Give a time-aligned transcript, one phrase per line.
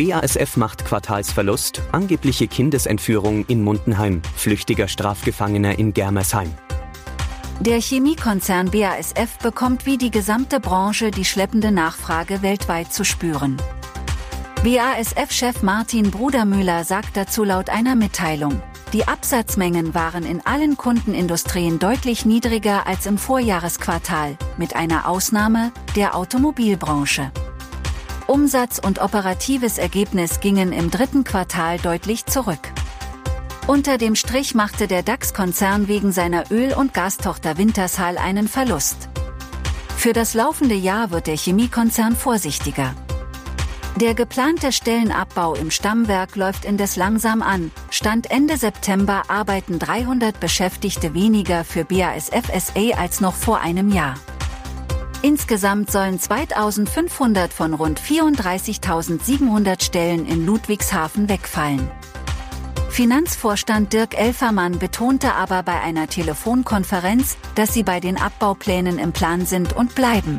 [0.00, 6.50] BASF macht Quartalsverlust, angebliche Kindesentführung in Mundenheim, flüchtiger Strafgefangener in Germersheim.
[7.60, 13.58] Der Chemiekonzern BASF bekommt wie die gesamte Branche die schleppende Nachfrage weltweit zu spüren.
[14.64, 18.62] BASF-Chef Martin Brudermüller sagt dazu laut einer Mitteilung,
[18.94, 26.16] die Absatzmengen waren in allen Kundenindustrien deutlich niedriger als im Vorjahresquartal, mit einer Ausnahme, der
[26.16, 27.30] Automobilbranche.
[28.30, 32.60] Umsatz und operatives Ergebnis gingen im dritten Quartal deutlich zurück.
[33.66, 39.08] Unter dem Strich machte der DAX-Konzern wegen seiner Öl- und Gastochter Wintershall einen Verlust.
[39.96, 42.94] Für das laufende Jahr wird der Chemiekonzern vorsichtiger.
[43.96, 47.72] Der geplante Stellenabbau im Stammwerk läuft indes langsam an.
[47.90, 54.14] Stand Ende September arbeiten 300 Beschäftigte weniger für BASF SA als noch vor einem Jahr.
[55.22, 61.90] Insgesamt sollen 2500 von rund 34.700 Stellen in Ludwigshafen wegfallen.
[62.88, 69.44] Finanzvorstand Dirk Elfermann betonte aber bei einer Telefonkonferenz, dass sie bei den Abbauplänen im Plan
[69.44, 70.38] sind und bleiben.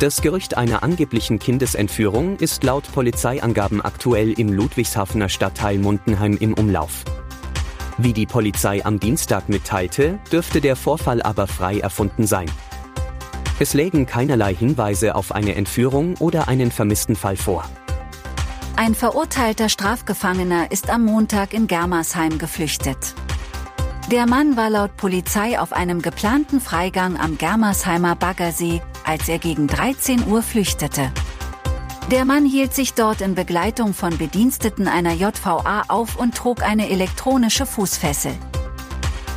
[0.00, 7.04] Das Gerücht einer angeblichen Kindesentführung ist laut Polizeiangaben aktuell im Ludwigshafener Stadtteil Mundenheim im Umlauf.
[7.98, 12.50] Wie die Polizei am Dienstag mitteilte, dürfte der Vorfall aber frei erfunden sein.
[13.58, 17.64] Es lägen keinerlei Hinweise auf eine Entführung oder einen vermissten Fall vor.
[18.76, 23.14] Ein verurteilter Strafgefangener ist am Montag in Germersheim geflüchtet.
[24.10, 29.66] Der Mann war laut Polizei auf einem geplanten Freigang am Germersheimer Baggersee, als er gegen
[29.66, 31.10] 13 Uhr flüchtete.
[32.10, 36.90] Der Mann hielt sich dort in Begleitung von Bediensteten einer JVA auf und trug eine
[36.90, 38.32] elektronische Fußfessel.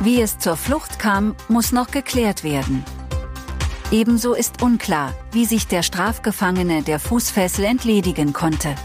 [0.00, 2.84] Wie es zur Flucht kam, muss noch geklärt werden.
[3.92, 8.76] Ebenso ist unklar, wie sich der Strafgefangene der Fußfessel entledigen konnte.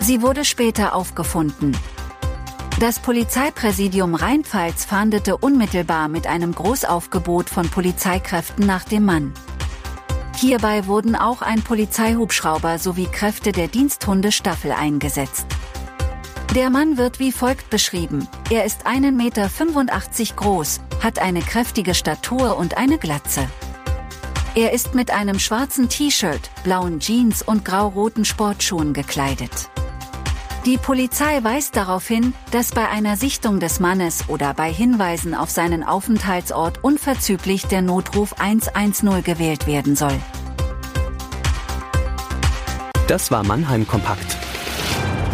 [0.00, 1.76] Sie wurde später aufgefunden.
[2.80, 9.34] Das Polizeipräsidium Rheinpfalz fahndete unmittelbar mit einem Großaufgebot von Polizeikräften nach dem Mann.
[10.36, 15.46] Hierbei wurden auch ein Polizeihubschrauber sowie Kräfte der Diensthundestaffel eingesetzt.
[16.54, 18.28] Der Mann wird wie folgt beschrieben.
[18.48, 19.50] Er ist 1,85 Meter
[20.36, 23.46] groß, hat eine kräftige Statur und eine Glatze.
[24.58, 29.68] Er ist mit einem schwarzen T-Shirt, blauen Jeans und grau-roten Sportschuhen gekleidet.
[30.64, 35.50] Die Polizei weist darauf hin, dass bei einer Sichtung des Mannes oder bei Hinweisen auf
[35.50, 40.18] seinen Aufenthaltsort unverzüglich der Notruf 110 gewählt werden soll.
[43.08, 44.38] Das war Mannheim Kompakt.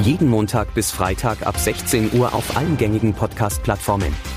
[0.02, 4.31] Jeden Montag bis Freitag ab 16 Uhr auf allen gängigen Podcast-Plattformen.